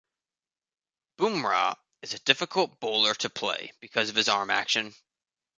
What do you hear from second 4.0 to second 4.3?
of his